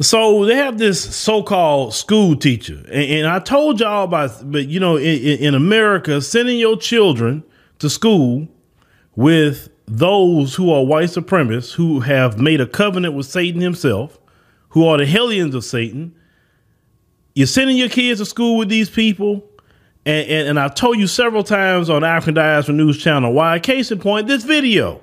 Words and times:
So 0.00 0.46
they 0.46 0.56
have 0.56 0.78
this 0.78 1.14
so-called 1.14 1.92
school 1.92 2.34
teacher, 2.34 2.82
and, 2.90 3.10
and 3.10 3.26
I 3.26 3.38
told 3.38 3.80
y'all 3.80 4.04
about, 4.04 4.50
but 4.50 4.66
you 4.66 4.80
know, 4.80 4.96
in, 4.96 5.38
in 5.38 5.54
America, 5.54 6.22
sending 6.22 6.58
your 6.58 6.78
children 6.78 7.44
to 7.80 7.90
school 7.90 8.48
with 9.14 9.68
those 9.86 10.54
who 10.54 10.72
are 10.72 10.84
white 10.84 11.10
supremacists 11.10 11.72
who 11.72 12.00
have 12.00 12.38
made 12.38 12.60
a 12.60 12.66
covenant 12.66 13.12
with 13.12 13.26
Satan 13.26 13.60
himself, 13.60 14.18
who 14.70 14.86
are 14.86 14.96
the 14.96 15.04
hellions 15.04 15.54
of 15.54 15.64
Satan. 15.64 16.14
You're 17.34 17.46
sending 17.46 17.76
your 17.76 17.88
kids 17.88 18.20
to 18.20 18.26
school 18.26 18.56
with 18.56 18.68
these 18.68 18.88
people. 18.88 19.44
And, 20.06 20.28
and, 20.28 20.48
and 20.48 20.60
I've 20.60 20.74
told 20.74 20.98
you 20.98 21.06
several 21.06 21.42
times 21.42 21.90
on 21.90 22.04
African 22.04 22.34
Diaspora 22.34 22.74
News 22.74 22.96
Channel 22.98 23.32
why, 23.32 23.58
case 23.58 23.90
in 23.90 23.98
point, 23.98 24.28
this 24.28 24.44
video. 24.44 25.02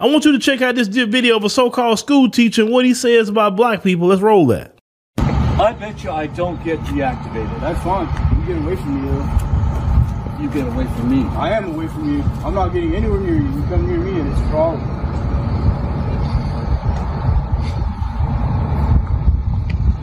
I 0.00 0.06
want 0.06 0.24
you 0.24 0.32
to 0.32 0.40
check 0.40 0.60
out 0.60 0.74
this 0.74 0.88
video 0.88 1.36
of 1.36 1.44
a 1.44 1.50
so 1.50 1.70
called 1.70 2.00
school 2.00 2.28
teacher 2.28 2.62
and 2.62 2.72
what 2.72 2.84
he 2.84 2.94
says 2.94 3.28
about 3.28 3.54
black 3.54 3.84
people. 3.84 4.08
Let's 4.08 4.22
roll 4.22 4.44
that. 4.48 4.76
I 5.18 5.72
bet 5.78 6.02
you 6.02 6.10
I 6.10 6.26
don't 6.26 6.62
get 6.64 6.80
deactivated. 6.80 7.60
That's 7.60 7.80
fine. 7.84 8.08
You 8.40 8.46
get 8.46 8.58
away 8.64 8.74
from 8.74 9.00
me, 9.00 9.08
though. 9.08 10.42
You 10.42 10.50
get 10.50 10.66
away 10.66 10.84
from 10.96 11.10
me. 11.10 11.28
I 11.36 11.52
am 11.52 11.72
away 11.72 11.86
from 11.86 12.12
you. 12.12 12.22
I'm 12.44 12.54
not 12.54 12.72
getting 12.72 12.92
anywhere 12.96 13.20
near 13.20 13.36
you. 13.36 13.44
You 13.44 13.62
come 13.68 13.86
near 13.86 13.98
me 13.98 14.18
and 14.18 14.28
it's 14.32 14.40
a 14.40 14.50
problem. 14.50 14.82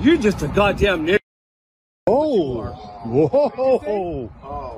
You're 0.01 0.17
just 0.17 0.41
a 0.41 0.47
goddamn 0.47 1.05
nigger. 1.05 1.19
Oh, 2.07 2.63
whoa, 3.03 4.29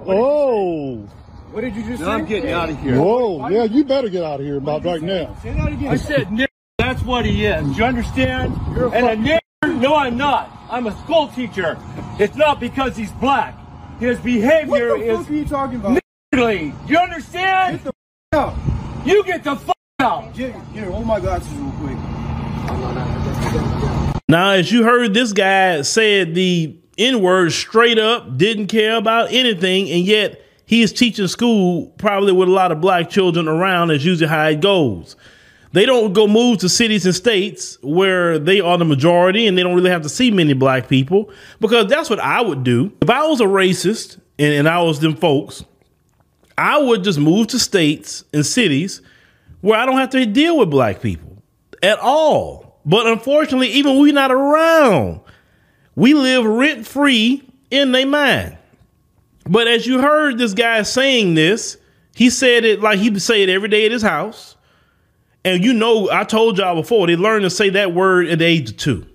oh, 0.07 1.09
What 1.53 1.61
did 1.61 1.75
you 1.75 1.83
just 1.83 1.99
No, 2.01 2.07
say? 2.07 2.11
I'm 2.13 2.25
getting 2.25 2.49
out 2.51 2.69
of 2.71 2.79
here. 2.81 2.99
whoa. 2.99 3.47
Yeah, 3.49 3.63
you 3.65 3.83
better 3.85 4.09
get 4.09 4.23
out 4.23 4.39
of 4.39 4.45
here 4.45 4.57
about 4.57 4.83
right 4.83 5.01
now. 5.01 5.35
Say 5.43 5.53
that 5.53 5.71
again. 5.71 5.87
I 5.87 5.95
said 5.97 6.27
nigger. 6.29 6.47
That's 6.79 7.03
what 7.03 7.25
he 7.25 7.45
is. 7.45 7.63
Do 7.63 7.71
you 7.73 7.83
understand? 7.83 8.57
You're 8.75 8.87
a 8.87 8.91
and 8.91 9.27
a 9.27 9.39
nigger? 9.63 9.79
No, 9.79 9.95
I'm 9.95 10.17
not. 10.17 10.49
I'm 10.71 10.87
a 10.87 10.97
school 11.03 11.27
teacher. 11.27 11.77
It's 12.19 12.35
not 12.35 12.59
because 12.59 12.97
he's 12.97 13.11
black. 13.11 13.55
His 13.99 14.17
behavior 14.19 14.67
what 14.67 14.79
behavior 14.97 14.97
the 15.05 15.11
is 15.13 15.17
fuck 15.19 15.29
are 15.29 15.33
you 15.35 15.45
talking 15.45 15.75
about? 15.79 15.99
niggerly. 16.33 16.87
Do 16.87 16.93
you 16.93 16.99
understand? 16.99 17.83
Get 17.83 17.93
the 18.31 18.37
out. 18.37 18.55
You 19.05 19.23
get 19.23 19.43
the 19.43 19.55
fuck 19.55 19.75
out. 19.99 20.33
Get, 20.33 20.55
here, 20.73 20.89
hold 20.89 21.05
my 21.05 21.19
glasses 21.19 21.53
real 21.53 21.71
quick. 21.77 21.97
Now, 24.27 24.51
as 24.51 24.71
you 24.71 24.83
heard, 24.83 25.13
this 25.13 25.33
guy 25.33 25.83
said 25.83 26.33
the 26.33 26.75
N 26.97 27.21
word 27.21 27.51
straight 27.51 27.99
up, 27.99 28.37
didn't 28.37 28.67
care 28.67 28.95
about 28.97 29.31
anything, 29.31 29.89
and 29.91 30.03
yet 30.03 30.41
he 30.65 30.81
is 30.81 30.93
teaching 30.93 31.27
school 31.27 31.87
probably 31.97 32.31
with 32.31 32.47
a 32.47 32.51
lot 32.51 32.71
of 32.71 32.81
black 32.81 33.09
children 33.09 33.47
around, 33.47 33.91
as 33.91 34.05
usually 34.05 34.29
how 34.29 34.47
it 34.47 34.61
goes. 34.61 35.15
They 35.73 35.87
don't 35.87 36.13
go 36.13 36.27
move 36.27 36.59
to 36.59 36.69
cities 36.69 37.05
and 37.05 37.15
states 37.15 37.79
where 37.81 38.37
they 38.37 38.61
are 38.61 38.77
the 38.77 38.85
majority 38.85 39.47
and 39.47 39.57
they 39.57 39.63
don't 39.63 39.73
really 39.73 39.89
have 39.89 40.03
to 40.03 40.09
see 40.09 40.29
many 40.29 40.53
black 40.53 40.87
people 40.87 41.31
because 41.59 41.87
that's 41.87 42.11
what 42.11 42.19
I 42.19 42.41
would 42.41 42.63
do. 42.63 42.91
If 43.01 43.09
I 43.09 43.25
was 43.25 43.41
a 43.41 43.45
racist 43.45 44.19
and, 44.37 44.53
and 44.53 44.69
I 44.69 44.81
was 44.81 44.99
them 44.99 45.15
folks, 45.15 45.65
I 46.55 46.77
would 46.77 47.03
just 47.03 47.17
move 47.17 47.47
to 47.47 47.59
states 47.59 48.23
and 48.31 48.45
cities 48.45 49.01
where 49.61 49.79
I 49.79 49.87
don't 49.87 49.97
have 49.97 50.11
to 50.11 50.23
deal 50.27 50.59
with 50.59 50.69
black 50.69 51.01
people 51.01 51.41
at 51.81 51.97
all. 51.97 52.79
But 52.85 53.07
unfortunately, 53.07 53.69
even 53.69 53.97
we 53.97 54.11
not 54.11 54.31
around, 54.31 55.21
we 55.95 56.13
live 56.13 56.45
rent 56.45 56.85
free 56.85 57.41
in 57.71 57.91
their 57.93 58.05
mind. 58.05 58.57
But 59.45 59.67
as 59.67 59.85
you 59.85 60.01
heard 60.01 60.37
this 60.37 60.53
guy 60.53 60.83
saying 60.83 61.33
this, 61.33 61.77
he 62.15 62.29
said 62.29 62.63
it 62.63 62.81
like 62.81 62.99
he 62.99 63.09
would 63.09 63.21
say 63.21 63.43
it 63.43 63.49
every 63.49 63.69
day 63.69 63.85
at 63.85 63.91
his 63.91 64.01
house. 64.01 64.55
And 65.45 65.63
you 65.63 65.73
know, 65.73 66.09
I 66.09 66.23
told 66.23 66.57
y'all 66.57 66.75
before, 66.75 67.07
they 67.07 67.15
learn 67.15 67.41
to 67.41 67.49
say 67.49 67.69
that 67.71 67.93
word 67.93 68.27
at 68.27 68.39
the 68.39 68.45
age 68.45 68.71
of 68.71 68.77
two. 68.77 69.05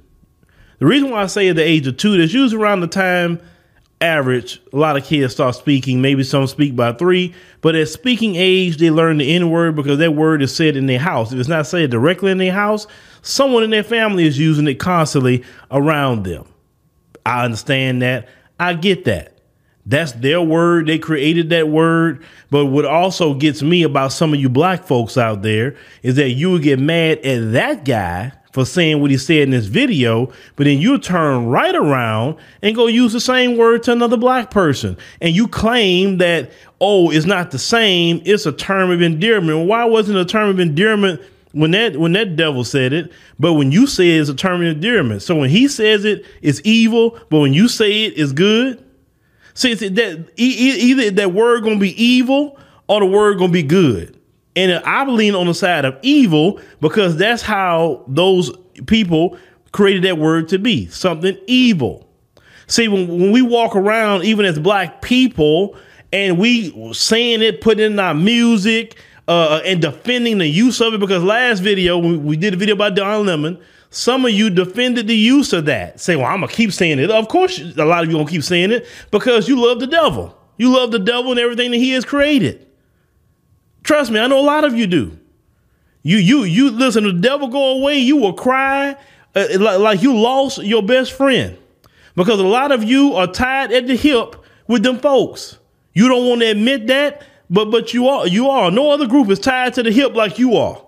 The 0.79 0.87
reason 0.87 1.11
why 1.11 1.23
I 1.23 1.27
say 1.27 1.49
at 1.49 1.56
the 1.56 1.65
age 1.65 1.87
of 1.87 1.97
two, 1.97 2.19
that's 2.19 2.33
usually 2.33 2.62
around 2.62 2.81
the 2.81 2.87
time 2.87 3.41
average, 4.01 4.61
a 4.73 4.77
lot 4.77 4.97
of 4.97 5.05
kids 5.05 5.33
start 5.33 5.55
speaking. 5.55 6.01
Maybe 6.01 6.23
some 6.23 6.47
speak 6.47 6.77
by 6.77 6.93
three, 6.93 7.34
but 7.61 7.75
at 7.75 7.88
speaking 7.88 8.37
age, 8.37 8.77
they 8.77 8.91
learn 8.91 9.19
the 9.19 9.34
N 9.34 9.50
word 9.50 9.75
because 9.75 9.99
that 9.99 10.15
word 10.15 10.43
is 10.43 10.55
said 10.55 10.77
in 10.77 10.87
their 10.87 10.99
house. 10.99 11.33
If 11.33 11.38
it's 11.38 11.49
not 11.49 11.67
said 11.67 11.91
directly 11.91 12.31
in 12.31 12.38
their 12.38 12.53
house, 12.53 12.87
someone 13.22 13.65
in 13.65 13.71
their 13.71 13.83
family 13.83 14.27
is 14.27 14.38
using 14.38 14.69
it 14.69 14.77
constantly 14.77 15.44
around 15.71 16.25
them. 16.25 16.47
I 17.27 17.44
understand 17.44 18.03
that. 18.03 18.28
I 18.61 18.75
get 18.75 19.05
that. 19.06 19.38
That's 19.88 20.12
their 20.12 20.43
word. 20.43 20.87
They 20.87 20.99
created 20.99 21.49
that 21.49 21.69
word. 21.69 22.22
But 22.50 22.66
what 22.66 22.84
also 22.84 23.32
gets 23.32 23.62
me 23.62 23.82
about 23.82 24.12
some 24.12 24.34
of 24.34 24.41
you 24.41 24.50
black 24.50 24.84
folks 24.84 25.16
out 25.16 25.41
there 25.41 25.76
is 26.03 26.16
that 26.16 26.31
you 26.31 26.50
would 26.50 26.62
get 26.62 26.78
mad 26.78 27.19
at 27.21 27.53
that 27.53 27.87
guy 27.87 28.32
for 28.53 28.66
saying 28.66 29.00
what 29.00 29.10
he 29.10 29.16
said 29.16 29.43
in 29.43 29.50
this 29.50 29.66
video, 29.66 30.26
but 30.56 30.65
then 30.65 30.78
you 30.78 30.99
turn 30.99 31.47
right 31.47 31.75
around 31.75 32.37
and 32.62 32.75
go 32.75 32.87
use 32.87 33.12
the 33.12 33.21
same 33.21 33.56
word 33.56 33.82
to 33.82 33.93
another 33.93 34.16
black 34.16 34.50
person. 34.50 34.97
And 35.21 35.34
you 35.34 35.49
claim 35.49 36.19
that, 36.19 36.50
oh, 36.81 37.10
it's 37.10 37.26
not 37.26 37.50
the 37.50 37.59
same, 37.59 38.22
it's 38.25 38.47
a 38.47 38.53
term 38.53 38.91
of 38.91 39.00
endearment. 39.00 39.69
Why 39.69 39.84
wasn't 39.84 40.19
a 40.19 40.25
term 40.25 40.49
of 40.49 40.60
endearment 40.60 41.20
when 41.53 41.70
that 41.70 41.97
when 41.97 42.12
that 42.12 42.37
devil 42.37 42.62
said 42.65 42.93
it, 42.93 43.10
but 43.38 43.55
when 43.55 43.72
you 43.72 43.87
say 43.87 44.10
it's 44.10 44.28
a 44.28 44.34
term 44.34 44.60
of 44.62 44.66
endearment? 44.66 45.22
So 45.22 45.37
when 45.37 45.50
he 45.50 45.69
says 45.69 46.05
it, 46.05 46.25
it's 46.43 46.60
evil, 46.65 47.19
but 47.31 47.41
when 47.41 47.55
you 47.55 47.69
say 47.69 48.05
it, 48.05 48.19
it's 48.19 48.32
good. 48.32 48.84
See, 49.58 49.72
it's 49.72 49.80
that 49.80 50.28
either 50.36 51.10
that 51.10 51.32
word 51.32 51.64
gonna 51.64 51.80
be 51.80 52.00
evil 52.00 52.56
or 52.86 53.00
the 53.00 53.06
word 53.06 53.38
gonna 53.38 53.50
be 53.50 53.64
good. 53.64 54.16
And 54.54 54.80
I 54.84 55.04
lean 55.04 55.34
on 55.34 55.48
the 55.48 55.54
side 55.54 55.84
of 55.84 55.98
evil 56.02 56.60
because 56.80 57.16
that's 57.16 57.42
how 57.42 58.04
those 58.06 58.52
people 58.86 59.36
created 59.72 60.04
that 60.04 60.16
word 60.16 60.48
to 60.50 60.60
be 60.60 60.86
something 60.86 61.36
evil. 61.48 62.08
See, 62.69 62.86
when, 62.86 63.08
when 63.08 63.32
we 63.32 63.42
walk 63.42 63.74
around, 63.74 64.22
even 64.22 64.46
as 64.46 64.60
black 64.60 65.02
people, 65.02 65.76
and 66.12 66.38
we 66.38 66.94
saying 66.94 67.42
it, 67.42 67.60
putting 67.60 67.94
in 67.94 67.98
our 67.98 68.14
music, 68.14 68.94
uh, 69.26 69.60
and 69.64 69.82
defending 69.82 70.38
the 70.38 70.46
use 70.46 70.80
of 70.80 70.94
it, 70.94 71.00
because 71.00 71.25
last 71.25 71.58
video, 71.64 71.98
when 71.98 72.25
we 72.25 72.36
did 72.36 72.54
a 72.54 72.56
video 72.56 72.76
about 72.76 72.94
Don 72.94 73.26
Lemon, 73.26 73.58
some 73.91 74.25
of 74.25 74.32
you 74.32 74.50
defended 74.50 75.06
the 75.06 75.16
use 75.16 75.53
of 75.53 75.65
that. 75.66 76.00
Say, 76.00 76.16
well, 76.16 76.26
I'm 76.26 76.41
going 76.41 76.49
to 76.49 76.54
keep 76.54 76.72
saying 76.72 76.99
it. 76.99 77.10
Of 77.10 77.28
course, 77.28 77.59
a 77.59 77.84
lot 77.84 78.04
of 78.04 78.10
you 78.10 78.16
going 78.16 78.26
to 78.26 78.32
keep 78.32 78.44
saying 78.44 78.71
it 78.71 78.87
because 79.10 79.49
you 79.49 79.60
love 79.60 79.81
the 79.81 79.87
devil. 79.87 80.37
You 80.56 80.75
love 80.75 80.91
the 80.91 80.99
devil 80.99 81.31
and 81.31 81.41
everything 81.41 81.71
that 81.71 81.78
he 81.78 81.93
has 81.93 82.04
created. 82.04 82.66
Trust 83.82 84.10
me, 84.10 84.21
I 84.21 84.26
know 84.26 84.41
a 84.41 84.43
lot 84.43 84.65
of 84.65 84.75
you 84.75 84.87
do. 84.87 85.19
You 86.03 86.19
you 86.19 86.44
you 86.44 86.71
listen. 86.71 87.04
The 87.04 87.12
devil 87.12 87.49
go 87.49 87.78
away, 87.78 87.99
you 87.99 88.16
will 88.16 88.32
cry 88.32 88.97
uh, 89.34 89.47
like, 89.59 89.78
like 89.78 90.03
you 90.03 90.16
lost 90.16 90.59
your 90.62 90.82
best 90.82 91.12
friend 91.12 91.56
because 92.15 92.41
a 92.41 92.47
lot 92.47 92.72
of 92.72 92.84
you 92.84 93.15
are 93.15 93.26
tied 93.26 93.72
at 93.72 93.87
the 93.87 93.97
hip 93.97 94.37
with 94.66 94.82
them 94.82 94.99
folks. 94.99 95.59
You 95.94 96.09
don't 96.09 96.28
want 96.28 96.41
to 96.41 96.49
admit 96.49 96.87
that, 96.88 97.22
but 97.49 97.66
but 97.66 97.94
you 97.94 98.09
are 98.09 98.26
you 98.26 98.49
are. 98.49 98.70
No 98.70 98.91
other 98.91 99.06
group 99.06 99.31
is 99.31 99.38
tied 99.38 99.75
to 99.75 99.82
the 99.82 99.93
hip 99.93 100.15
like 100.15 100.38
you 100.38 100.56
are. 100.56 100.82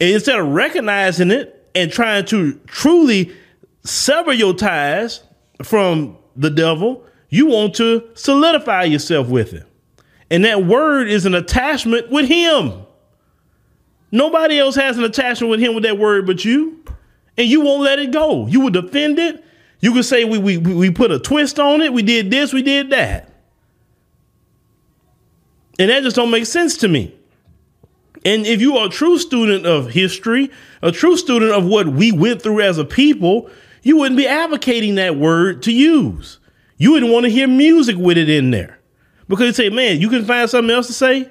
And 0.00 0.10
instead 0.10 0.38
of 0.38 0.48
recognizing 0.48 1.30
it 1.30 1.51
and 1.74 1.90
trying 1.90 2.24
to 2.26 2.54
truly 2.66 3.32
sever 3.84 4.32
your 4.32 4.54
ties 4.54 5.22
from 5.62 6.16
the 6.36 6.50
devil, 6.50 7.04
you 7.28 7.46
want 7.46 7.74
to 7.76 8.08
solidify 8.14 8.84
yourself 8.84 9.28
with 9.28 9.50
him. 9.50 9.66
And 10.30 10.44
that 10.44 10.64
word 10.64 11.08
is 11.08 11.26
an 11.26 11.34
attachment 11.34 12.10
with 12.10 12.28
him. 12.28 12.86
Nobody 14.10 14.58
else 14.58 14.74
has 14.76 14.98
an 14.98 15.04
attachment 15.04 15.50
with 15.50 15.60
him 15.60 15.74
with 15.74 15.84
that 15.84 15.98
word 15.98 16.26
but 16.26 16.44
you. 16.44 16.84
And 17.36 17.48
you 17.48 17.62
won't 17.62 17.82
let 17.82 17.98
it 17.98 18.12
go. 18.12 18.46
You 18.46 18.60
will 18.60 18.70
defend 18.70 19.18
it. 19.18 19.42
You 19.80 19.92
could 19.92 20.04
say 20.04 20.24
we, 20.24 20.38
we, 20.38 20.58
we 20.58 20.90
put 20.90 21.10
a 21.10 21.18
twist 21.18 21.58
on 21.58 21.80
it. 21.80 21.92
We 21.92 22.02
did 22.02 22.30
this, 22.30 22.52
we 22.52 22.62
did 22.62 22.90
that. 22.90 23.32
And 25.78 25.90
that 25.90 26.02
just 26.02 26.16
don't 26.16 26.30
make 26.30 26.46
sense 26.46 26.76
to 26.78 26.88
me. 26.88 27.14
And 28.24 28.46
if 28.46 28.60
you 28.60 28.76
are 28.76 28.86
a 28.86 28.90
true 28.90 29.18
student 29.18 29.66
of 29.66 29.90
history, 29.90 30.50
a 30.80 30.92
true 30.92 31.16
student 31.16 31.52
of 31.52 31.64
what 31.64 31.88
we 31.88 32.12
went 32.12 32.42
through 32.42 32.60
as 32.60 32.78
a 32.78 32.84
people, 32.84 33.50
you 33.82 33.96
wouldn't 33.96 34.16
be 34.16 34.26
advocating 34.26 34.94
that 34.96 35.16
word 35.16 35.62
to 35.64 35.72
use. 35.72 36.38
You 36.76 36.92
wouldn't 36.92 37.12
want 37.12 37.24
to 37.24 37.30
hear 37.30 37.48
music 37.48 37.96
with 37.96 38.18
it 38.18 38.28
in 38.28 38.50
there. 38.50 38.78
Because 39.28 39.46
you 39.46 39.52
say, 39.52 39.68
man, 39.70 40.00
you 40.00 40.08
can 40.08 40.24
find 40.24 40.48
something 40.48 40.74
else 40.74 40.86
to 40.88 40.92
say. 40.92 41.30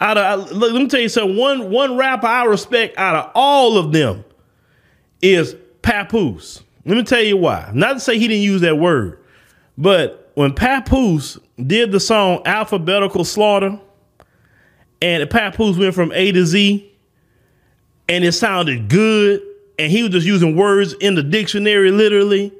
Out 0.00 0.18
of 0.18 0.24
I- 0.24 0.54
let 0.54 0.74
me 0.74 0.88
tell 0.88 1.00
you 1.00 1.08
something. 1.08 1.36
One 1.36 1.70
one 1.70 1.96
rapper 1.96 2.26
I 2.26 2.44
respect 2.44 2.98
out 2.98 3.16
of 3.16 3.30
all 3.34 3.78
of 3.78 3.92
them 3.92 4.24
is 5.22 5.56
Papoose. 5.82 6.62
Let 6.84 6.96
me 6.96 7.02
tell 7.02 7.22
you 7.22 7.36
why. 7.36 7.70
Not 7.72 7.94
to 7.94 8.00
say 8.00 8.18
he 8.18 8.28
didn't 8.28 8.42
use 8.42 8.60
that 8.60 8.78
word, 8.78 9.18
but 9.78 10.30
when 10.34 10.52
Papoose 10.52 11.38
did 11.64 11.92
the 11.92 12.00
song 12.00 12.42
Alphabetical 12.44 13.24
Slaughter, 13.24 13.80
and 15.02 15.22
the 15.22 15.26
Papoose 15.26 15.76
went 15.76 15.94
from 15.94 16.12
A 16.12 16.32
to 16.32 16.46
Z, 16.46 16.92
and 18.08 18.24
it 18.24 18.32
sounded 18.32 18.88
good, 18.88 19.42
and 19.78 19.90
he 19.90 20.02
was 20.02 20.12
just 20.12 20.26
using 20.26 20.56
words 20.56 20.94
in 20.94 21.14
the 21.14 21.22
dictionary 21.22 21.90
literally, 21.90 22.52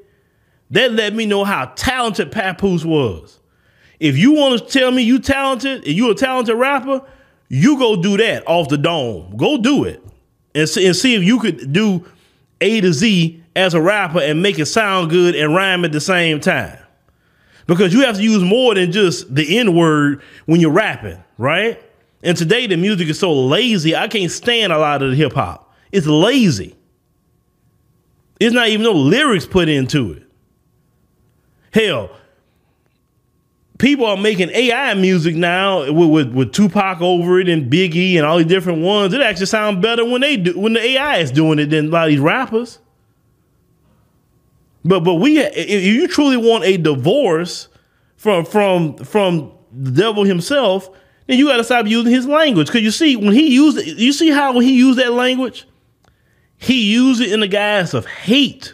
that 0.71 0.91
let 0.91 1.13
me 1.13 1.25
know 1.25 1.43
how 1.43 1.65
talented 1.75 2.31
Papoose 2.31 2.85
was. 2.85 3.39
If 3.99 4.17
you 4.17 4.33
want 4.33 4.59
to 4.59 4.67
tell 4.67 4.91
me 4.91 5.01
you 5.01 5.19
talented 5.19 5.85
and 5.85 5.93
you 5.95 6.11
a 6.11 6.15
talented 6.15 6.55
rapper, 6.55 7.01
you 7.49 7.79
go 7.79 8.01
do 8.01 8.17
that 8.17 8.43
off 8.45 8.67
the 8.67 8.77
dome. 8.77 9.35
Go 9.37 9.57
do 9.57 9.85
it 9.85 10.03
and 10.53 10.67
see, 10.67 10.85
and 10.85 10.95
see 10.95 11.15
if 11.15 11.23
you 11.23 11.39
could 11.39 11.71
do 11.73 12.05
A 12.61 12.81
to 12.81 12.93
Z 12.93 13.43
as 13.55 13.73
a 13.73 13.81
rapper 13.81 14.19
and 14.19 14.43
make 14.43 14.59
it 14.59 14.67
sound 14.67 15.09
good 15.09 15.35
and 15.35 15.55
rhyme 15.55 15.85
at 15.85 15.91
the 15.91 16.01
same 16.01 16.39
time. 16.39 16.77
Because 17.65 17.93
you 17.93 18.01
have 18.01 18.17
to 18.17 18.23
use 18.23 18.43
more 18.43 18.75
than 18.75 18.91
just 18.91 19.33
the 19.33 19.57
N 19.57 19.75
word 19.75 20.21
when 20.45 20.61
you're 20.61 20.71
rapping, 20.71 21.23
right? 21.37 21.81
And 22.23 22.35
today 22.35 22.67
the 22.67 22.77
music 22.77 23.09
is 23.09 23.19
so 23.19 23.33
lazy, 23.33 23.95
I 23.95 24.07
can't 24.07 24.31
stand 24.31 24.73
a 24.73 24.77
lot 24.77 25.03
of 25.03 25.11
the 25.11 25.15
hip 25.15 25.33
hop. 25.33 25.73
It's 25.91 26.07
lazy. 26.07 26.75
It's 28.39 28.53
not 28.53 28.67
even 28.67 28.83
no 28.83 28.91
lyrics 28.91 29.45
put 29.45 29.69
into 29.69 30.13
it. 30.13 30.23
Hell, 31.71 32.09
people 33.77 34.05
are 34.05 34.17
making 34.17 34.49
AI 34.49 34.93
music 34.93 35.35
now 35.35 35.91
with, 35.91 36.09
with, 36.09 36.33
with, 36.33 36.53
Tupac 36.53 37.01
over 37.01 37.39
it 37.39 37.49
and 37.49 37.71
Biggie 37.71 38.15
and 38.15 38.25
all 38.25 38.37
these 38.37 38.47
different 38.47 38.81
ones. 38.81 39.13
It 39.13 39.21
actually 39.21 39.47
sounds 39.47 39.81
better 39.81 40.05
when 40.05 40.21
they 40.21 40.37
do 40.37 40.57
when 40.57 40.73
the 40.73 40.81
AI 40.81 41.17
is 41.17 41.31
doing 41.31 41.59
it 41.59 41.67
than 41.67 41.87
a 41.87 41.89
lot 41.89 42.07
of 42.07 42.09
these 42.09 42.19
rappers. 42.19 42.79
But 44.83 45.01
but 45.01 45.15
we 45.15 45.39
if 45.39 45.83
you 45.83 46.07
truly 46.07 46.37
want 46.37 46.63
a 46.63 46.77
divorce 46.77 47.67
from 48.15 48.45
from 48.45 48.97
from 48.97 49.51
the 49.71 49.91
devil 49.91 50.23
himself, 50.23 50.89
then 51.27 51.37
you 51.37 51.47
got 51.47 51.57
to 51.57 51.63
stop 51.63 51.85
using 51.85 52.11
his 52.11 52.25
language. 52.25 52.67
Because 52.67 52.81
you 52.81 52.91
see, 52.91 53.15
when 53.15 53.33
he 53.33 53.53
used 53.53 53.85
you 53.85 54.13
see 54.13 54.29
how 54.29 54.53
when 54.53 54.63
he 54.63 54.75
used 54.77 54.97
that 54.97 55.11
language, 55.11 55.67
he 56.57 56.91
used 56.91 57.21
it 57.21 57.31
in 57.31 57.41
the 57.41 57.47
guise 57.47 57.93
of 57.93 58.05
hate. 58.05 58.73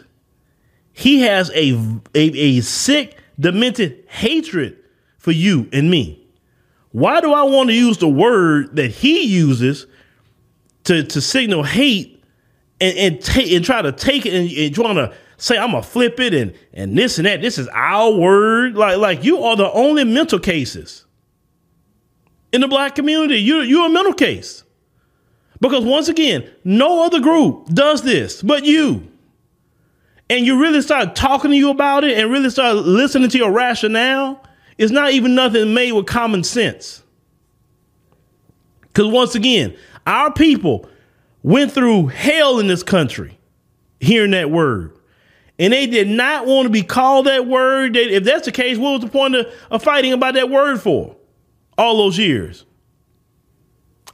He 0.92 1.22
has 1.22 1.50
a, 1.50 1.72
a, 2.14 2.20
a 2.38 2.60
sick, 2.60 3.18
demented 3.38 4.04
hatred 4.08 4.78
for 5.18 5.32
you 5.32 5.68
and 5.72 5.90
me. 5.90 6.24
Why 6.92 7.20
do 7.20 7.32
I 7.32 7.42
want 7.42 7.70
to 7.70 7.74
use 7.74 7.98
the 7.98 8.08
word 8.08 8.76
that 8.76 8.92
he 8.92 9.24
uses 9.24 9.86
to, 10.84 11.02
to 11.02 11.20
signal 11.20 11.64
hate 11.64 12.22
and 12.80 12.96
and, 12.96 13.20
ta- 13.20 13.40
and 13.40 13.64
try 13.64 13.82
to 13.82 13.90
take 13.90 14.26
it 14.26 14.34
and, 14.34 14.50
and 14.50 14.74
trying 14.74 14.94
to 14.94 15.12
say 15.36 15.58
I'm 15.58 15.72
gonna 15.72 15.82
flip 15.82 16.20
it 16.20 16.32
and 16.32 16.54
and 16.72 16.96
this 16.96 17.18
and 17.18 17.26
that. 17.26 17.40
This 17.40 17.58
is 17.58 17.68
our 17.72 18.12
word. 18.12 18.76
Like 18.76 18.98
like 18.98 19.24
you 19.24 19.42
are 19.42 19.56
the 19.56 19.70
only 19.72 20.04
mental 20.04 20.38
cases 20.38 21.04
in 22.54 22.60
the 22.60 22.68
black 22.68 22.94
community. 22.94 23.36
You 23.36 23.60
you're 23.60 23.86
a 23.86 23.90
mental 23.90 24.14
case 24.14 24.64
because 25.60 25.84
once 25.84 26.08
again, 26.08 26.48
no 26.64 27.04
other 27.04 27.20
group 27.20 27.66
does 27.66 28.02
this 28.02 28.42
but 28.42 28.64
you. 28.64 29.08
And 30.30 30.46
you 30.46 30.58
really 30.58 30.80
start 30.80 31.14
talking 31.14 31.50
to 31.50 31.56
you 31.56 31.68
about 31.68 32.02
it 32.02 32.16
and 32.18 32.30
really 32.30 32.48
start 32.48 32.76
listening 32.76 33.28
to 33.28 33.38
your 33.38 33.52
rationale 33.52 34.40
it's 34.78 34.92
not 34.92 35.12
even 35.12 35.34
nothing 35.34 35.74
made 35.74 35.92
with 35.92 36.06
common 36.06 36.42
sense. 36.42 37.02
Because 38.82 39.06
once 39.06 39.34
again, 39.34 39.76
our 40.06 40.32
people 40.32 40.88
went 41.42 41.72
through 41.72 42.08
hell 42.08 42.58
in 42.58 42.66
this 42.66 42.82
country 42.82 43.38
hearing 44.00 44.32
that 44.32 44.50
word. 44.50 44.96
And 45.58 45.72
they 45.72 45.86
did 45.86 46.08
not 46.08 46.46
want 46.46 46.66
to 46.66 46.70
be 46.70 46.82
called 46.82 47.26
that 47.26 47.46
word. 47.46 47.94
They, 47.94 48.06
if 48.06 48.24
that's 48.24 48.46
the 48.46 48.52
case, 48.52 48.76
what 48.76 48.92
was 48.92 49.00
the 49.02 49.08
point 49.08 49.36
of, 49.36 49.46
of 49.70 49.82
fighting 49.82 50.12
about 50.12 50.34
that 50.34 50.50
word 50.50 50.80
for 50.80 51.16
all 51.76 51.96
those 51.98 52.18
years? 52.18 52.64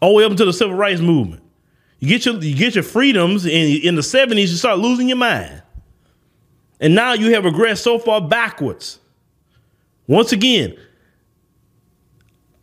All 0.00 0.10
the 0.10 0.16
way 0.16 0.24
up 0.24 0.30
until 0.30 0.46
the 0.46 0.52
civil 0.52 0.74
rights 0.74 1.00
movement. 1.00 1.42
You 1.98 2.08
get 2.08 2.24
your 2.24 2.36
you 2.36 2.56
get 2.56 2.74
your 2.74 2.84
freedoms 2.84 3.44
in, 3.44 3.82
in 3.82 3.94
the 3.94 4.00
70s, 4.00 4.40
you 4.40 4.46
start 4.48 4.78
losing 4.78 5.08
your 5.08 5.18
mind. 5.18 5.62
And 6.80 6.94
now 6.94 7.12
you 7.12 7.34
have 7.34 7.44
regressed 7.44 7.82
so 7.82 7.98
far 7.98 8.20
backwards 8.22 9.00
once 10.10 10.32
again, 10.32 10.76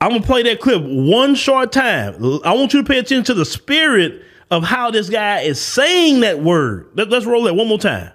I'm 0.01 0.09
gonna 0.11 0.21
play 0.21 0.43
that 0.43 0.59
clip 0.59 0.83
one 0.83 1.33
short 1.33 1.71
time. 1.71 2.15
I 2.43 2.53
want 2.53 2.73
you 2.73 2.83
to 2.83 2.85
pay 2.85 2.99
attention 2.99 3.23
to 3.23 3.33
the 3.33 3.45
spirit 3.45 4.21
of 4.51 4.65
how 4.65 4.91
this 4.91 5.09
guy 5.09 5.39
is 5.39 5.57
saying 5.57 6.19
that 6.19 6.43
word. 6.43 6.89
Let, 6.95 7.11
us 7.13 7.23
roll 7.23 7.43
that 7.43 7.53
one 7.53 7.69
more 7.69 7.79
time. 7.79 8.11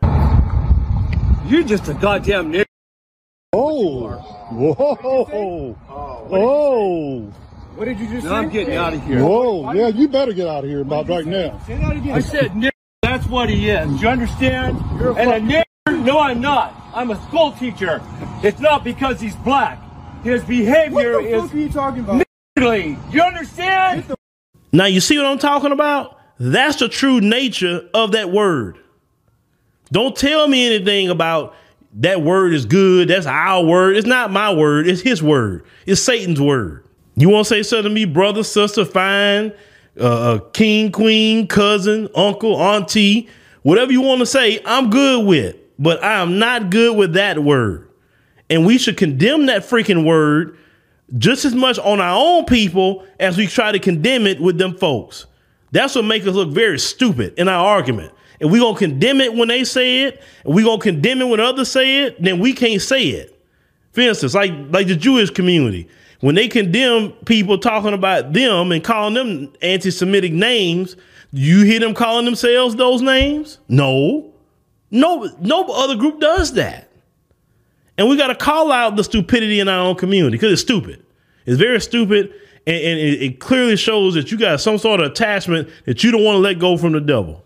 You're 1.46 1.62
just 1.62 1.88
a 1.88 1.94
goddamn 1.94 2.52
nigger. 2.52 2.66
Oh, 3.54 4.08
whoa, 4.50 5.76
oh. 5.90 7.20
What 7.74 7.84
did 7.84 8.00
you 8.00 8.08
just 8.08 8.24
no, 8.24 8.30
say? 8.30 8.36
I'm 8.36 8.48
getting 8.48 8.76
out 8.76 8.94
of 8.94 9.04
here. 9.04 9.22
Whoa, 9.22 9.72
yeah, 9.72 9.88
you 9.88 10.08
better 10.08 10.32
get 10.32 10.48
out 10.48 10.64
of 10.64 10.70
here 10.70 10.80
about 10.80 11.06
right 11.08 11.26
now. 11.26 11.60
Say 11.66 11.76
that 11.76 11.96
again. 11.96 12.14
I 12.14 12.20
said 12.20 12.52
nigger. 12.52 12.70
That's 13.02 13.26
what 13.26 13.50
he 13.50 13.68
is. 13.68 13.88
Do 13.88 13.96
you 13.96 14.08
understand? 14.08 14.78
You're 14.98 15.18
and 15.18 15.30
a 15.30 15.40
nigger 15.40 15.64
no, 16.04 16.18
I'm 16.18 16.40
not. 16.40 16.74
I'm 16.94 17.10
a 17.10 17.22
school 17.28 17.52
teacher. 17.52 18.00
It's 18.42 18.58
not 18.58 18.84
because 18.84 19.20
he's 19.20 19.36
black. 19.36 19.78
His 20.22 20.42
behavior 20.44 21.14
what 21.14 21.24
the 21.24 21.34
is. 21.34 21.42
What 21.42 21.54
are 21.54 21.58
you 21.58 21.68
talking 21.68 22.04
about? 22.04 22.26
You 23.12 23.22
understand? 23.22 24.14
Now 24.72 24.86
you 24.86 25.00
see 25.00 25.18
what 25.18 25.26
I'm 25.26 25.38
talking 25.38 25.72
about? 25.72 26.18
That's 26.38 26.76
the 26.76 26.88
true 26.88 27.20
nature 27.20 27.88
of 27.92 28.12
that 28.12 28.30
word. 28.30 28.78
Don't 29.90 30.16
tell 30.16 30.48
me 30.48 30.66
anything 30.66 31.10
about 31.10 31.54
that 31.94 32.22
word 32.22 32.54
is 32.54 32.64
good. 32.64 33.08
That's 33.08 33.26
our 33.26 33.64
word. 33.64 33.96
It's 33.96 34.06
not 34.06 34.30
my 34.30 34.52
word. 34.52 34.88
It's 34.88 35.02
his 35.02 35.22
word. 35.22 35.64
It's 35.86 36.00
Satan's 36.00 36.40
word. 36.40 36.84
You 37.16 37.28
want 37.28 37.46
to 37.46 37.54
say 37.54 37.62
something 37.62 37.84
to 37.84 37.90
me, 37.90 38.06
brother, 38.06 38.42
sister, 38.42 38.84
fine, 38.84 39.52
uh, 40.00 40.34
uh 40.34 40.38
king, 40.50 40.90
queen, 40.90 41.46
cousin, 41.46 42.08
uncle, 42.14 42.56
auntie, 42.56 43.28
whatever 43.62 43.92
you 43.92 44.00
want 44.00 44.20
to 44.20 44.26
say, 44.26 44.60
I'm 44.64 44.88
good 44.88 45.26
with 45.26 45.56
but 45.82 46.02
I 46.04 46.20
am 46.20 46.38
not 46.38 46.70
good 46.70 46.96
with 46.96 47.14
that 47.14 47.40
word. 47.40 47.88
And 48.48 48.64
we 48.64 48.78
should 48.78 48.96
condemn 48.96 49.46
that 49.46 49.62
freaking 49.62 50.06
word 50.06 50.56
just 51.18 51.44
as 51.44 51.54
much 51.54 51.78
on 51.80 52.00
our 52.00 52.16
own 52.16 52.44
people 52.44 53.04
as 53.18 53.36
we 53.36 53.48
try 53.48 53.72
to 53.72 53.80
condemn 53.80 54.26
it 54.26 54.40
with 54.40 54.58
them 54.58 54.76
folks. 54.76 55.26
That's 55.72 55.96
what 55.96 56.04
makes 56.04 56.26
us 56.26 56.34
look 56.34 56.50
very 56.50 56.78
stupid 56.78 57.34
in 57.36 57.48
our 57.48 57.66
argument. 57.66 58.12
And 58.42 58.50
we 58.50 58.58
gonna 58.58 58.76
condemn 58.76 59.20
it 59.20 59.32
when 59.32 59.48
they 59.48 59.62
say 59.62 60.02
it, 60.02 60.20
and 60.44 60.52
we 60.52 60.64
gonna 60.64 60.82
condemn 60.82 61.22
it 61.22 61.26
when 61.26 61.38
others 61.38 61.70
say 61.70 62.02
it, 62.02 62.20
then 62.20 62.40
we 62.40 62.52
can't 62.52 62.82
say 62.82 63.04
it. 63.04 63.40
For 63.92 64.00
instance, 64.00 64.34
like 64.34 64.52
like 64.70 64.88
the 64.88 64.96
Jewish 64.96 65.30
community, 65.30 65.88
when 66.20 66.34
they 66.34 66.48
condemn 66.48 67.12
people 67.24 67.56
talking 67.56 67.94
about 67.94 68.32
them 68.32 68.72
and 68.72 68.82
calling 68.82 69.14
them 69.14 69.52
anti-Semitic 69.62 70.32
names, 70.32 70.96
you 71.32 71.62
hear 71.62 71.78
them 71.78 71.94
calling 71.94 72.24
themselves 72.24 72.74
those 72.74 73.00
names? 73.00 73.58
No. 73.68 74.32
No, 74.90 75.30
no 75.40 75.62
other 75.64 75.94
group 75.94 76.20
does 76.20 76.52
that. 76.54 76.90
And 77.96 78.08
we 78.08 78.16
got 78.16 78.26
to 78.26 78.34
call 78.34 78.70
out 78.72 78.96
the 78.96 79.04
stupidity 79.04 79.60
in 79.60 79.68
our 79.68 79.86
own 79.86 79.96
community 79.96 80.36
because 80.36 80.52
it's 80.52 80.62
stupid. 80.62 81.04
It's 81.46 81.58
very 81.58 81.80
stupid. 81.80 82.32
And, 82.66 82.76
and 82.76 83.00
it, 83.00 83.22
it 83.22 83.40
clearly 83.40 83.76
shows 83.76 84.14
that 84.14 84.30
you 84.30 84.38
got 84.38 84.60
some 84.60 84.78
sort 84.78 85.00
of 85.00 85.10
attachment 85.10 85.68
that 85.86 86.04
you 86.04 86.10
don't 86.10 86.24
want 86.24 86.36
to 86.36 86.40
let 86.40 86.58
go 86.58 86.76
from 86.76 86.92
the 86.92 87.00
devil. 87.00 87.42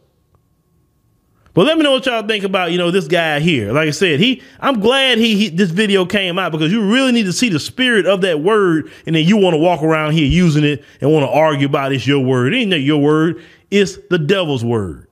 But 1.56 1.64
let 1.64 1.78
me 1.78 1.84
know 1.84 1.92
what 1.92 2.04
y'all 2.04 2.22
think 2.22 2.44
about, 2.44 2.70
you 2.70 2.76
know, 2.76 2.90
this 2.90 3.08
guy 3.08 3.40
here. 3.40 3.72
Like 3.72 3.88
I 3.88 3.90
said, 3.90 4.20
he 4.20 4.42
I'm 4.60 4.78
glad 4.78 5.16
he, 5.16 5.36
he, 5.36 5.48
this 5.48 5.70
video 5.70 6.04
came 6.04 6.38
out 6.38 6.52
because 6.52 6.70
you 6.70 6.86
really 6.92 7.12
need 7.12 7.24
to 7.24 7.32
see 7.32 7.48
the 7.48 7.58
spirit 7.58 8.04
of 8.04 8.20
that 8.20 8.40
word 8.40 8.92
and 9.06 9.16
then 9.16 9.24
you 9.24 9.38
want 9.38 9.54
to 9.54 9.58
walk 9.58 9.82
around 9.82 10.12
here 10.12 10.26
using 10.26 10.64
it 10.64 10.84
and 11.00 11.10
want 11.10 11.24
to 11.24 11.30
argue 11.30 11.66
about 11.66 11.94
it's 11.94 12.06
your 12.06 12.20
word. 12.20 12.52
It 12.52 12.58
ain't 12.58 12.82
your 12.82 12.98
word, 12.98 13.42
it's 13.70 13.96
the 14.10 14.18
devil's 14.18 14.66
word. 14.66 15.05